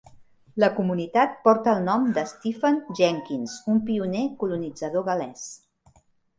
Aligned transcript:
La 0.61 0.69
comunitat 0.77 1.35
porta 1.47 1.73
el 1.79 1.85
nom 1.89 2.07
de 2.15 2.23
Stephen 2.33 2.81
Jenkins, 3.01 3.61
un 3.75 3.85
pioner 3.93 4.27
colonitzador 4.43 5.09
gal·lès. 5.15 5.49